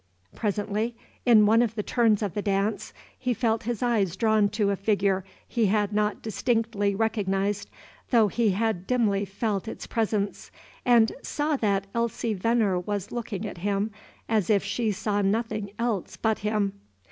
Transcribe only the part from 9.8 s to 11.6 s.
presence, and saw